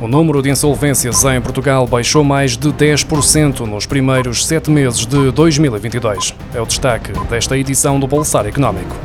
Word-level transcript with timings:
O 0.00 0.08
número 0.08 0.40
de 0.40 0.48
insolvências 0.48 1.22
em 1.26 1.38
Portugal 1.42 1.86
baixou 1.86 2.24
mais 2.24 2.56
de 2.56 2.72
10% 2.72 3.66
nos 3.66 3.84
primeiros 3.84 4.46
sete 4.46 4.70
meses 4.70 5.04
de 5.04 5.30
2022. 5.30 6.34
É 6.54 6.60
o 6.60 6.64
destaque 6.64 7.12
desta 7.28 7.58
edição 7.58 8.00
do 8.00 8.06
Bolsar 8.06 8.46
Económico. 8.46 8.96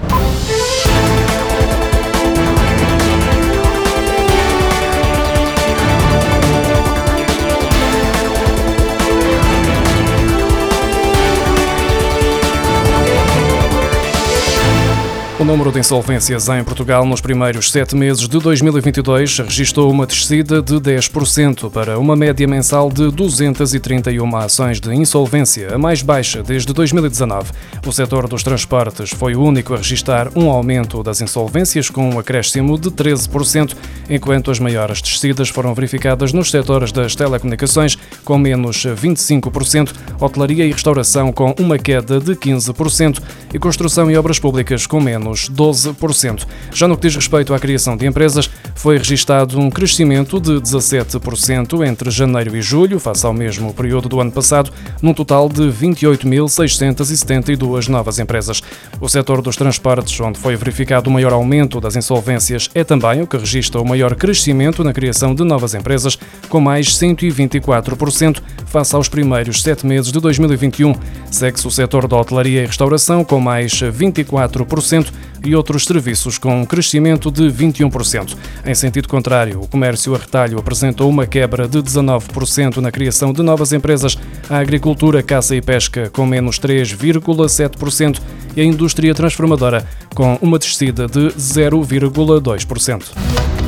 O 15.38 15.44
número 15.44 15.70
de 15.70 15.80
insolvências 15.80 16.48
em 16.48 16.64
Portugal 16.64 17.06
nos 17.06 17.20
primeiros 17.20 17.70
sete 17.70 17.94
meses 17.94 18.26
de 18.26 18.40
2022 18.40 19.40
registrou 19.40 19.92
uma 19.92 20.08
descida 20.08 20.62
de 20.62 20.76
10% 20.76 21.70
para 21.70 22.00
uma 22.00 22.16
média 22.16 22.48
mensal 22.48 22.90
de 22.90 23.12
231 23.12 24.38
ações 24.38 24.80
de 24.80 24.96
insolvência, 24.96 25.76
a 25.76 25.78
mais 25.78 26.02
baixa 26.02 26.42
desde 26.42 26.72
2019. 26.72 27.52
O 27.86 27.92
setor 27.92 28.30
dos 28.30 28.44
transportes 28.44 29.10
foi 29.10 29.36
o 29.36 29.44
único 29.44 29.74
a 29.74 29.78
registrar 29.78 30.30
um 30.38 30.50
aumento 30.50 31.04
das 31.04 31.20
insolvências, 31.20 31.90
com 31.90 32.12
um 32.12 32.18
acréscimo 32.18 32.80
de 32.80 32.90
13%, 32.90 33.76
enquanto 34.10 34.50
as 34.50 34.60
maiores 34.60 35.02
descidas 35.02 35.50
foram 35.50 35.74
verificadas 35.74 36.32
nos 36.32 36.50
setores 36.50 36.94
das 36.94 37.14
telecomunicações, 37.14 37.98
com 38.24 38.38
menos 38.38 38.86
25%, 38.86 39.94
hotelaria 40.18 40.66
e 40.66 40.72
restauração, 40.72 41.34
com 41.34 41.54
uma 41.60 41.78
queda 41.78 42.22
de 42.22 42.36
15%, 42.36 43.22
e 43.54 43.60
construção 43.60 44.10
e 44.10 44.16
obras 44.16 44.40
públicas, 44.40 44.88
com 44.88 45.02
menos 45.02 45.25
menos 45.26 45.50
12%. 45.50 46.46
Já 46.74 46.88
no 46.88 46.96
que 46.96 47.08
diz 47.08 47.16
respeito 47.16 47.54
à 47.54 47.60
criação 47.60 47.98
de 47.98 48.06
empresas, 48.06 48.50
foi 48.76 48.98
registado 48.98 49.60
um 49.60 49.70
crescimento 49.70 50.40
de 50.40 50.54
17% 50.54 51.86
entre 51.86 52.10
janeiro 52.12 52.56
e 52.56 52.62
julho, 52.62 52.98
face 53.00 53.26
ao 53.26 53.34
mesmo 53.34 53.74
período 53.74 54.08
do 54.08 54.22
ano 54.22 54.32
passado, 54.32 54.72
num 55.02 55.14
total 55.14 55.50
de 55.50 55.64
28.672 55.64 57.88
novas 57.88 58.20
empresas. 58.20 58.62
O 59.02 59.10
setor 59.10 59.42
dos 59.42 59.56
transportes, 59.56 60.20
onde 60.20 60.38
foi 60.40 60.56
verificado 60.56 61.10
o 61.10 61.14
maior 61.14 61.34
aumento 61.34 61.82
das 61.82 61.96
insolvências, 61.96 62.70
é 62.76 62.84
também 62.84 63.22
o 63.22 63.28
que 63.28 63.38
registra 63.38 63.82
o 63.82 63.88
maior 63.88 64.14
crescimento 64.16 64.84
na 64.84 64.94
criação 64.94 65.34
de 65.34 65.44
novas 65.44 65.74
empresas, 65.74 66.20
com 66.50 66.60
mais 66.60 66.90
124% 66.90 68.40
face 68.68 68.96
aos 68.96 69.10
primeiros 69.10 69.62
sete 69.62 69.86
meses 69.86 70.12
de 70.12 70.20
2021. 70.20 70.96
Segue-se 71.32 71.68
o 71.68 71.72
setor 71.72 72.08
da 72.08 72.18
hotelaria 72.18 72.64
e 72.64 72.66
restauração, 72.66 73.24
com 73.24 73.40
mais 73.40 73.72
24%, 73.72 75.12
e 75.44 75.56
outros 75.56 75.86
serviços 75.86 76.38
com 76.38 76.62
um 76.62 76.66
crescimento 76.66 77.32
de 77.32 77.44
21%. 77.44 78.36
Em 78.66 78.74
sentido 78.74 79.08
contrário, 79.08 79.62
o 79.62 79.68
comércio 79.68 80.16
a 80.16 80.18
retalho 80.18 80.58
apresentou 80.58 81.10
uma 81.10 81.28
quebra 81.28 81.68
de 81.68 81.80
19% 81.80 82.78
na 82.78 82.92
criação 82.92 83.32
de 83.32 83.42
novas 83.42 83.72
empresas, 83.72 84.18
a 84.50 84.58
agricultura, 84.58 85.22
caça 85.22 85.56
e 85.56 85.62
pesca 85.62 86.10
com 86.10 86.26
menos 86.26 86.60
3,7% 86.60 88.20
e 88.56 88.62
a 88.62 88.66
indústria 88.66 89.14
transformadora 89.14 89.86
com 90.14 90.38
uma 90.42 90.58
descida 90.58 91.08
de 91.08 91.28
0,2%. 91.30 93.65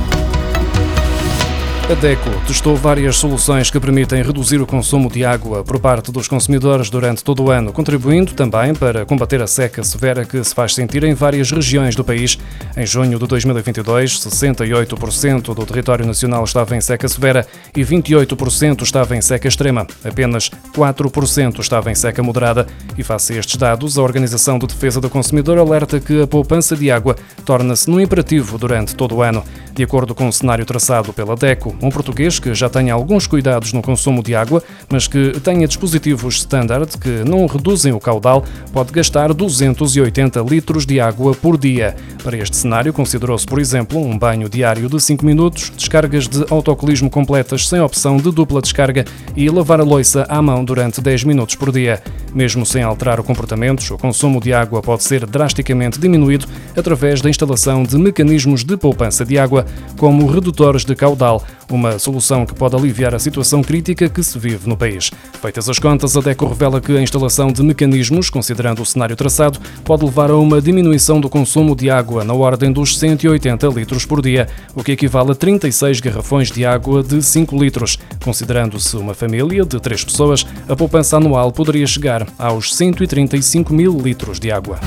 A 1.89 1.93
DECO 1.93 2.29
testou 2.45 2.75
várias 2.75 3.15
soluções 3.15 3.71
que 3.71 3.79
permitem 3.79 4.21
reduzir 4.21 4.59
o 4.59 4.67
consumo 4.67 5.09
de 5.09 5.23
água 5.23 5.63
por 5.63 5.79
parte 5.79 6.11
dos 6.11 6.27
consumidores 6.27 6.89
durante 6.89 7.23
todo 7.23 7.43
o 7.43 7.49
ano, 7.49 7.71
contribuindo 7.71 8.33
também 8.33 8.75
para 8.75 9.05
combater 9.05 9.41
a 9.41 9.47
seca 9.47 9.81
severa 9.85 10.25
que 10.25 10.43
se 10.43 10.53
faz 10.53 10.75
sentir 10.75 11.05
em 11.05 11.13
várias 11.13 11.49
regiões 11.49 11.95
do 11.95 12.03
país. 12.03 12.37
Em 12.75 12.85
junho 12.85 13.17
de 13.17 13.25
2022, 13.25 14.19
68% 14.19 15.55
do 15.55 15.65
território 15.65 16.05
nacional 16.05 16.43
estava 16.43 16.75
em 16.75 16.81
seca 16.81 17.07
severa 17.07 17.47
e 17.73 17.85
28% 17.85 18.81
estava 18.81 19.15
em 19.15 19.21
seca 19.21 19.47
extrema. 19.47 19.87
Apenas 20.03 20.51
4% 20.75 21.59
estava 21.59 21.89
em 21.89 21.95
seca 21.95 22.21
moderada. 22.21 22.67
E 22.97 23.03
face 23.03 23.31
a 23.31 23.37
estes 23.37 23.55
dados, 23.55 23.97
a 23.97 24.01
Organização 24.01 24.59
de 24.59 24.67
Defesa 24.67 24.99
do 24.99 25.09
Consumidor 25.09 25.57
alerta 25.57 26.01
que 26.01 26.21
a 26.21 26.27
poupança 26.27 26.75
de 26.75 26.91
água 26.91 27.15
torna-se 27.45 27.89
num 27.89 28.01
imperativo 28.01 28.57
durante 28.57 28.93
todo 28.93 29.15
o 29.15 29.21
ano. 29.21 29.41
De 29.73 29.83
acordo 29.83 30.13
com 30.13 30.27
o 30.27 30.33
cenário 30.33 30.65
traçado 30.65 31.13
pela 31.13 31.35
DECO, 31.35 31.76
um 31.81 31.89
português 31.89 32.39
que 32.39 32.53
já 32.53 32.69
tenha 32.69 32.93
alguns 32.93 33.27
cuidados 33.27 33.73
no 33.73 33.81
consumo 33.81 34.23
de 34.23 34.35
água, 34.35 34.63
mas 34.89 35.07
que 35.07 35.39
tenha 35.41 35.67
dispositivos 35.67 36.37
standard 36.37 36.97
que 36.97 37.23
não 37.27 37.45
reduzem 37.45 37.93
o 37.93 37.99
caudal, 37.99 38.43
pode 38.71 38.91
gastar 38.91 39.33
280 39.33 40.41
litros 40.41 40.85
de 40.85 40.99
água 40.99 41.33
por 41.33 41.57
dia. 41.57 41.95
Para 42.23 42.37
este 42.37 42.55
cenário, 42.55 42.91
considerou-se, 42.91 43.45
por 43.45 43.59
exemplo, 43.59 43.99
um 43.99 44.17
banho 44.17 44.49
diário 44.49 44.89
de 44.89 44.99
5 44.99 45.25
minutos, 45.25 45.71
descargas 45.75 46.27
de 46.27 46.45
autocolismo 46.49 47.09
completas 47.09 47.67
sem 47.67 47.79
opção 47.79 48.17
de 48.17 48.31
dupla 48.31 48.61
descarga 48.61 49.05
e 49.35 49.49
lavar 49.49 49.79
a 49.79 49.83
loiça 49.83 50.25
à 50.29 50.41
mão 50.41 50.63
durante 50.63 51.01
10 51.01 51.23
minutos 51.23 51.55
por 51.55 51.71
dia. 51.71 52.01
Mesmo 52.33 52.65
sem 52.65 52.83
alterar 52.83 53.19
o 53.19 53.23
comportamento, 53.23 53.81
o 53.93 53.97
consumo 53.97 54.39
de 54.39 54.53
água 54.53 54.81
pode 54.81 55.03
ser 55.03 55.25
drasticamente 55.25 55.99
diminuído 55.99 56.47
através 56.75 57.21
da 57.21 57.29
instalação 57.29 57.83
de 57.83 57.97
mecanismos 57.97 58.63
de 58.63 58.77
poupança 58.77 59.25
de 59.25 59.37
água, 59.37 59.65
como 59.97 60.27
redutores 60.27 60.85
de 60.85 60.95
caudal, 60.95 61.43
uma 61.71 61.99
solução 61.99 62.45
que 62.45 62.53
pode 62.53 62.75
aliviar 62.75 63.13
a 63.13 63.19
situação 63.19 63.61
crítica 63.61 64.09
que 64.09 64.23
se 64.23 64.37
vive 64.37 64.67
no 64.67 64.77
país. 64.77 65.11
Feitas 65.41 65.69
as 65.69 65.79
contas, 65.79 66.15
a 66.15 66.21
DECO 66.21 66.47
revela 66.47 66.81
que 66.81 66.95
a 66.95 67.01
instalação 67.01 67.51
de 67.51 67.63
mecanismos, 67.63 68.29
considerando 68.29 68.81
o 68.81 68.85
cenário 68.85 69.15
traçado, 69.15 69.59
pode 69.83 70.05
levar 70.05 70.29
a 70.29 70.37
uma 70.37 70.61
diminuição 70.61 71.19
do 71.19 71.29
consumo 71.29 71.75
de 71.75 71.89
água 71.89 72.23
na 72.23 72.33
ordem 72.33 72.71
dos 72.71 72.97
180 72.97 73.67
litros 73.67 74.05
por 74.05 74.21
dia, 74.21 74.47
o 74.75 74.83
que 74.83 74.91
equivale 74.93 75.31
a 75.31 75.35
36 75.35 75.99
garrafões 75.99 76.51
de 76.51 76.65
água 76.65 77.03
de 77.03 77.21
5 77.21 77.57
litros. 77.57 77.97
Considerando-se 78.23 78.95
uma 78.97 79.13
família 79.13 79.65
de 79.65 79.79
3 79.79 80.03
pessoas, 80.03 80.45
a 80.67 80.75
poupança 80.75 81.17
anual 81.17 81.51
poderia 81.51 81.87
chegar 81.87 82.27
aos 82.37 82.75
135 82.75 83.73
mil 83.73 83.97
litros 83.97 84.39
de 84.39 84.51
água. 84.51 84.79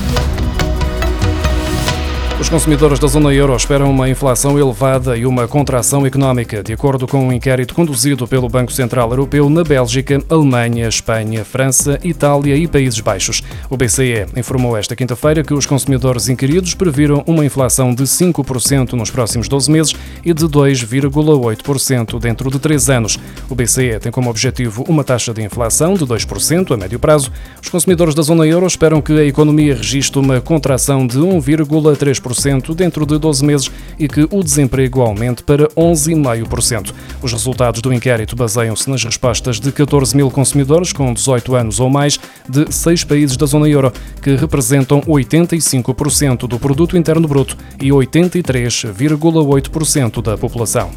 Os 2.41 2.49
consumidores 2.49 2.97
da 2.97 3.05
zona 3.07 3.31
euro 3.31 3.55
esperam 3.55 3.91
uma 3.91 4.09
inflação 4.09 4.57
elevada 4.57 5.15
e 5.15 5.27
uma 5.27 5.47
contração 5.47 6.07
económica, 6.07 6.63
de 6.63 6.73
acordo 6.73 7.07
com 7.07 7.27
um 7.27 7.31
inquérito 7.31 7.75
conduzido 7.75 8.27
pelo 8.27 8.49
Banco 8.49 8.71
Central 8.71 9.11
Europeu 9.11 9.47
na 9.47 9.63
Bélgica, 9.63 10.19
Alemanha, 10.27 10.87
Espanha, 10.87 11.45
França, 11.45 11.99
Itália 12.03 12.55
e 12.55 12.67
Países 12.67 12.99
Baixos. 12.99 13.43
O 13.69 13.77
BCE 13.77 14.25
informou 14.35 14.75
esta 14.75 14.95
quinta-feira 14.95 15.43
que 15.43 15.53
os 15.53 15.67
consumidores 15.67 16.29
inquiridos 16.29 16.73
previram 16.73 17.23
uma 17.27 17.45
inflação 17.45 17.93
de 17.93 18.05
5% 18.05 18.93
nos 18.93 19.11
próximos 19.11 19.47
12 19.47 19.69
meses 19.69 19.93
e 20.25 20.33
de 20.33 20.45
2,8% 20.45 22.19
dentro 22.19 22.49
de 22.49 22.57
3 22.57 22.89
anos. 22.89 23.19
O 23.49 23.53
BCE 23.53 23.99
tem 24.01 24.11
como 24.11 24.31
objetivo 24.31 24.83
uma 24.89 25.03
taxa 25.03 25.31
de 25.31 25.43
inflação 25.43 25.93
de 25.93 26.07
2% 26.07 26.73
a 26.73 26.77
médio 26.77 26.97
prazo. 26.97 27.31
Os 27.61 27.69
consumidores 27.69 28.15
da 28.15 28.23
zona 28.23 28.47
euro 28.47 28.65
esperam 28.65 28.99
que 28.99 29.13
a 29.13 29.25
economia 29.25 29.75
registre 29.75 30.19
uma 30.19 30.41
contração 30.41 31.05
de 31.05 31.19
1,3% 31.19 32.30
dentro 32.75 33.05
de 33.05 33.17
12 33.17 33.45
meses 33.45 33.71
e 33.97 34.05
que 34.07 34.27
o 34.31 34.43
desemprego 34.43 35.01
aumente 35.01 35.43
para 35.43 35.67
11,5%. 35.69 36.93
Os 37.21 37.31
resultados 37.31 37.81
do 37.81 37.93
inquérito 37.93 38.35
baseiam-se 38.35 38.89
nas 38.89 39.03
respostas 39.03 39.59
de 39.59 39.71
14 39.71 40.15
mil 40.15 40.31
consumidores 40.31 40.93
com 40.93 41.13
18 41.13 41.55
anos 41.55 41.79
ou 41.79 41.89
mais 41.89 42.19
de 42.47 42.71
seis 42.71 43.03
países 43.03 43.35
da 43.37 43.45
zona 43.45 43.67
euro, 43.67 43.91
que 44.21 44.35
representam 44.35 45.01
85% 45.01 46.47
do 46.47 46.59
produto 46.59 46.97
interno 46.97 47.27
bruto 47.27 47.57
e 47.79 47.89
83,8% 47.89 50.21
da 50.21 50.37
população. 50.37 50.91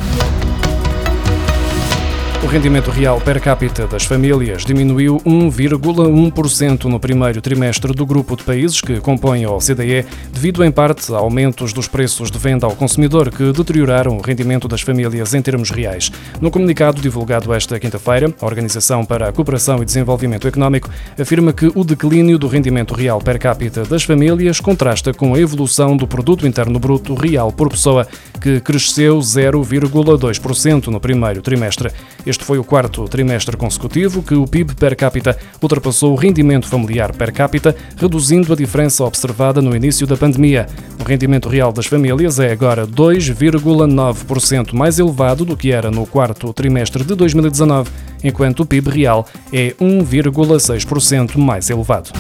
O 2.45 2.47
rendimento 2.47 2.91
real 2.91 3.19
per 3.23 3.41
capita 3.41 3.87
das 3.87 4.05
famílias 4.05 4.67
diminuiu 4.67 5.17
1,1% 5.25 6.85
no 6.85 7.01
primeiro 7.01 7.41
trimestre 7.41 7.95
do 7.95 8.05
grupo 8.05 8.37
de 8.37 8.45
países 8.45 8.83
que 8.83 9.01
compõem 9.01 9.45
a 9.45 9.51
OCDE, 9.51 10.05
devido 10.31 10.63
em 10.63 10.71
parte 10.71 11.11
a 11.11 11.17
aumentos 11.17 11.73
dos 11.73 11.89
preços 11.89 12.31
de 12.31 12.39
venda 12.39 12.67
ao 12.67 12.77
consumidor 12.77 13.31
que 13.31 13.51
deterioraram 13.51 14.19
o 14.19 14.21
rendimento 14.21 14.69
das 14.69 14.83
famílias 14.83 15.33
em 15.33 15.41
termos 15.41 15.71
reais. 15.71 16.13
No 16.39 16.51
comunicado 16.51 17.01
divulgado 17.01 17.53
esta 17.55 17.81
quinta-feira, 17.81 18.33
a 18.39 18.45
Organização 18.45 19.07
para 19.07 19.31
a 19.31 19.33
Cooperação 19.33 19.81
e 19.81 19.87
Desenvolvimento 19.87 20.47
Económico 20.47 20.91
afirma 21.19 21.51
que 21.51 21.73
o 21.75 21.83
declínio 21.83 22.39
do 22.39 22.47
rendimento 22.47 22.93
real 22.93 23.21
per 23.21 23.39
capita 23.39 23.85
das 23.85 24.03
famílias 24.03 24.61
contrasta 24.61 25.15
com 25.15 25.35
a 25.35 25.41
evolução 25.41 25.97
do 25.97 26.07
produto 26.07 26.47
interno 26.47 26.79
bruto 26.79 27.15
real 27.15 27.51
por 27.51 27.71
pessoa, 27.71 28.07
que 28.39 28.61
cresceu 28.61 29.19
0,2% 29.19 30.89
no 30.89 31.01
primeiro 31.01 31.41
trimestre. 31.41 31.91
Este 32.27 32.34
foi 32.43 32.59
o 32.59 32.65
quarto 32.65 33.07
trimestre 33.07 33.55
consecutivo 33.57 34.23
que 34.23 34.35
o 34.35 34.47
PIB 34.47 34.75
per 34.75 34.97
capita 34.97 35.39
ultrapassou 35.61 36.15
o 36.15 36.17
rendimento 36.17 36.67
familiar 36.67 37.15
per 37.15 37.31
capita, 37.31 37.77
reduzindo 37.97 38.51
a 38.51 38.57
diferença 38.57 39.05
observada 39.05 39.61
no 39.61 39.77
início 39.77 40.07
da 40.07 40.17
pandemia. 40.17 40.67
O 40.99 41.05
rendimento 41.05 41.51
real 41.51 41.71
das 41.71 41.85
famílias 41.85 42.39
é 42.39 42.51
agora 42.51 42.87
2,9% 42.87 44.73
mais 44.73 44.99
elevado 44.99 45.45
do 45.45 45.57
que 45.57 45.71
era 45.71 45.91
no 45.91 46.07
quarto 46.07 46.51
trimestre 46.55 47.05
de 47.05 47.15
2019, 47.15 47.91
enquanto 48.25 48.61
o 48.61 48.67
PIB 48.67 48.89
real 48.89 49.27
é 49.53 49.75
1,6% 49.79 51.37
mais 51.37 51.69
elevado. 51.69 52.11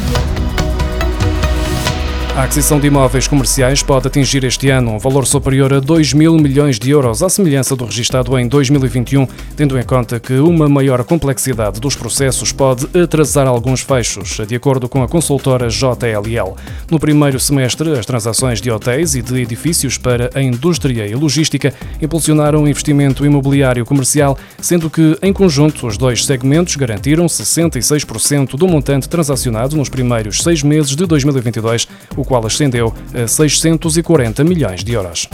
A 2.37 2.43
aquisição 2.43 2.81
de 2.81 2.89
imóveis 2.89 3.29
comerciais 3.29 3.81
pode 3.81 4.09
atingir 4.09 4.43
este 4.43 4.69
ano 4.69 4.95
um 4.95 4.99
valor 4.99 5.25
superior 5.25 5.73
a 5.73 5.79
2 5.79 6.15
mil 6.15 6.37
milhões 6.37 6.81
de 6.81 6.91
euros, 6.91 7.23
à 7.23 7.29
semelhança 7.29 7.77
do 7.77 7.85
registado 7.85 8.37
em 8.37 8.49
2021, 8.49 9.25
tendo 9.57 9.79
em 9.79 9.85
conta 9.85 10.19
que 10.19 10.33
uma 10.33 10.69
maior 10.69 11.05
complexidade 11.05 11.79
dos 11.79 11.95
processos 11.95 12.51
pode 12.51 12.89
atrasar 12.99 13.47
alguns 13.47 13.83
fechos, 13.83 14.41
de 14.49 14.57
acordo 14.57 14.89
com 14.89 15.01
a 15.05 15.09
consultora 15.09 15.69
JLL. 15.69 16.57
No 16.91 16.99
primeiro 16.99 17.39
semestre, 17.39 17.93
as 17.93 18.05
transações 18.05 18.61
de 18.61 18.69
hotéis 18.69 19.15
e 19.15 19.23
de 19.23 19.41
edifícios 19.41 19.97
para 19.97 20.29
a 20.35 20.43
indústria 20.43 21.07
e 21.07 21.15
logística 21.15 21.73
impulsionaram 22.03 22.65
o 22.65 22.69
investimento 22.69 23.25
imobiliário 23.25 23.87
comercial, 23.87 24.37
sendo 24.61 24.91
que, 24.91 25.17
em 25.23 25.33
conjunto, 25.33 25.87
os 25.87 25.97
dois 25.97 26.27
segmentos 26.27 26.75
garantiram 26.75 27.27
66% 27.27 28.57
do 28.57 28.67
montante 28.67 29.09
transacionado 29.09 29.77
nos 29.77 29.89
primeiros 29.89 30.43
seis 30.43 30.65
meses 30.65 30.97
de 30.97 31.07
2022, 31.07 31.87
o 32.25 32.27
qual 32.27 32.45
ascendeu 32.47 32.93
a 33.15 33.29
640 33.29 34.43
milhões 34.43 34.83
de 34.83 34.93
euros. 34.93 35.29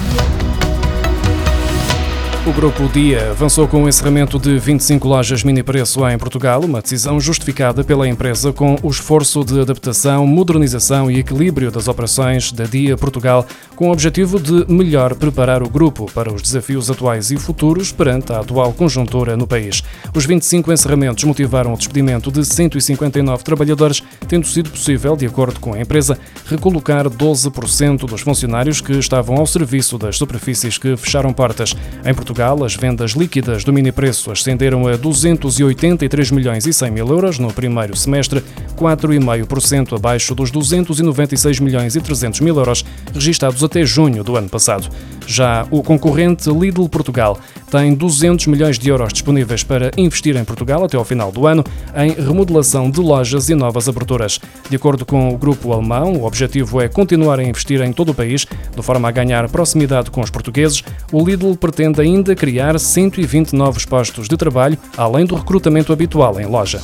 O 2.46 2.54
Grupo 2.54 2.88
Dia 2.88 3.32
avançou 3.32 3.68
com 3.68 3.84
o 3.84 3.88
encerramento 3.88 4.38
de 4.38 4.58
25 4.58 5.06
lojas 5.06 5.44
mini 5.44 5.62
preço 5.62 6.08
em 6.08 6.16
Portugal, 6.16 6.62
uma 6.64 6.80
decisão 6.80 7.20
justificada 7.20 7.84
pela 7.84 8.08
empresa 8.08 8.50
com 8.50 8.76
o 8.82 8.88
esforço 8.88 9.44
de 9.44 9.60
adaptação, 9.60 10.26
modernização 10.26 11.10
e 11.10 11.18
equilíbrio 11.18 11.70
das 11.70 11.86
operações 11.86 12.50
da 12.50 12.64
Dia 12.64 12.96
Portugal, 12.96 13.46
com 13.76 13.88
o 13.88 13.92
objetivo 13.92 14.40
de 14.40 14.64
melhor 14.72 15.14
preparar 15.14 15.62
o 15.62 15.68
grupo 15.68 16.10
para 16.14 16.32
os 16.32 16.40
desafios 16.40 16.90
atuais 16.90 17.30
e 17.30 17.36
futuros 17.36 17.92
perante 17.92 18.32
a 18.32 18.40
atual 18.40 18.72
conjuntura 18.72 19.36
no 19.36 19.46
país. 19.46 19.82
Os 20.14 20.24
25 20.24 20.72
encerramentos 20.72 21.22
motivaram 21.24 21.74
o 21.74 21.76
despedimento 21.76 22.32
de 22.32 22.42
159 22.42 23.44
trabalhadores, 23.44 24.02
tendo 24.26 24.46
sido 24.46 24.70
possível, 24.70 25.14
de 25.14 25.26
acordo 25.26 25.60
com 25.60 25.74
a 25.74 25.80
empresa, 25.80 26.18
recolocar 26.46 27.06
12% 27.06 28.06
dos 28.06 28.22
funcionários 28.22 28.80
que 28.80 28.92
estavam 28.92 29.36
ao 29.36 29.46
serviço 29.46 29.98
das 29.98 30.16
superfícies 30.16 30.78
que 30.78 30.96
fecharam 30.96 31.34
portas. 31.34 31.76
Em 32.02 32.14
Portugal, 32.14 32.29
Portugal, 32.30 32.62
as 32.62 32.76
vendas 32.76 33.10
líquidas 33.12 33.64
do 33.64 33.72
mini 33.72 33.90
preço 33.90 34.30
ascenderam 34.30 34.86
a 34.86 34.96
283 34.96 36.30
milhões 36.30 36.64
e 36.64 36.72
100 36.72 36.90
mil 36.92 37.08
euros 37.08 37.40
no 37.40 37.52
primeiro 37.52 37.96
semestre, 37.96 38.40
4,5% 38.76 39.96
abaixo 39.96 40.32
dos 40.32 40.52
296 40.52 41.58
milhões 41.58 41.96
e 41.96 42.00
300 42.00 42.38
mil 42.38 42.56
euros 42.56 42.84
registados 43.12 43.64
até 43.64 43.84
junho 43.84 44.22
do 44.22 44.36
ano 44.36 44.48
passado. 44.48 44.88
Já 45.26 45.66
o 45.72 45.82
concorrente 45.82 46.48
Lidl 46.48 46.88
Portugal 46.88 47.36
tem 47.70 47.94
200 47.94 48.46
milhões 48.48 48.78
de 48.78 48.88
euros 48.88 49.12
disponíveis 49.12 49.62
para 49.62 49.90
investir 49.96 50.36
em 50.36 50.44
Portugal 50.44 50.84
até 50.84 50.96
ao 50.96 51.04
final 51.04 51.30
do 51.30 51.46
ano 51.46 51.64
em 51.96 52.10
remodelação 52.12 52.90
de 52.90 53.00
lojas 53.00 53.48
e 53.48 53.54
novas 53.54 53.88
aberturas. 53.88 54.40
De 54.68 54.76
acordo 54.76 55.06
com 55.06 55.32
o 55.32 55.38
grupo 55.38 55.72
alemão, 55.72 56.14
o 56.14 56.24
objetivo 56.24 56.80
é 56.80 56.88
continuar 56.88 57.38
a 57.38 57.44
investir 57.44 57.80
em 57.80 57.92
todo 57.92 58.10
o 58.10 58.14
país, 58.14 58.46
de 58.74 58.82
forma 58.82 59.08
a 59.08 59.12
ganhar 59.12 59.48
proximidade 59.48 60.10
com 60.10 60.20
os 60.20 60.30
portugueses. 60.30 60.82
O 61.12 61.24
Lidl 61.24 61.56
pretende 61.56 62.00
ainda 62.00 62.34
criar 62.34 62.78
120 62.78 63.54
novos 63.54 63.84
postos 63.84 64.28
de 64.28 64.36
trabalho, 64.36 64.76
além 64.96 65.24
do 65.24 65.36
recrutamento 65.36 65.92
habitual 65.92 66.40
em 66.40 66.46
loja. 66.46 66.80